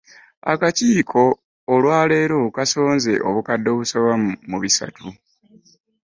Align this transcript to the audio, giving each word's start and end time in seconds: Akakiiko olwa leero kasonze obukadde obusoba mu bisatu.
Akakiiko 0.53 1.21
olwa 1.73 1.99
leero 2.09 2.39
kasonze 2.55 3.13
obukadde 3.29 3.67
obusoba 3.73 4.11
mu 4.49 4.57
bisatu. 4.63 5.05